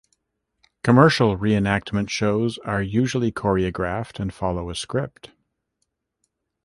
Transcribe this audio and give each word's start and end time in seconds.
Commercial 0.83 1.37
reenactment 1.37 2.09
shows 2.09 2.57
are 2.65 2.81
usually 2.81 3.31
choreographed 3.31 4.19
and 4.19 4.33
follow 4.33 4.71
a 4.71 4.75
script. 4.75 5.29